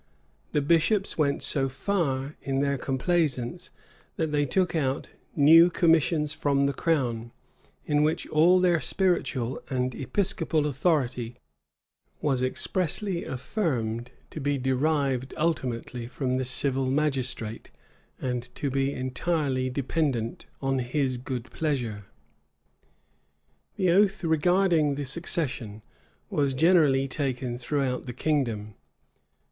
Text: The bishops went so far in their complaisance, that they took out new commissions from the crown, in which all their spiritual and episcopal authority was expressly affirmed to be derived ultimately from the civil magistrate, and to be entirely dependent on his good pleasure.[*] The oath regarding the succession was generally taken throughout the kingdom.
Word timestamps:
The 0.51 0.63
bishops 0.63 1.15
went 1.15 1.43
so 1.43 1.69
far 1.69 2.35
in 2.41 2.59
their 2.59 2.75
complaisance, 2.75 3.69
that 4.15 4.31
they 4.31 4.47
took 4.47 4.75
out 4.75 5.11
new 5.35 5.69
commissions 5.69 6.33
from 6.33 6.65
the 6.65 6.73
crown, 6.73 7.31
in 7.85 8.01
which 8.01 8.25
all 8.29 8.59
their 8.59 8.81
spiritual 8.81 9.61
and 9.69 9.93
episcopal 9.93 10.65
authority 10.65 11.35
was 12.19 12.41
expressly 12.41 13.25
affirmed 13.25 14.09
to 14.31 14.39
be 14.39 14.57
derived 14.57 15.35
ultimately 15.37 16.07
from 16.07 16.33
the 16.33 16.45
civil 16.45 16.89
magistrate, 16.89 17.69
and 18.19 18.41
to 18.55 18.71
be 18.71 18.91
entirely 18.91 19.69
dependent 19.69 20.47
on 20.63 20.79
his 20.79 21.17
good 21.17 21.43
pleasure.[*] 21.51 22.05
The 23.75 23.91
oath 23.91 24.23
regarding 24.23 24.95
the 24.95 25.05
succession 25.05 25.83
was 26.31 26.55
generally 26.55 27.07
taken 27.07 27.59
throughout 27.59 28.07
the 28.07 28.13
kingdom. 28.13 28.73